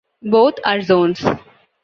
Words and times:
Both 0.23 0.55
are 0.65 0.81
zones. 0.81 1.23